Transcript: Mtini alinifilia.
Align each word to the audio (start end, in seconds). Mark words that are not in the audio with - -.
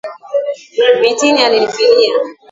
Mtini 1.01 1.43
alinifilia. 1.43 2.15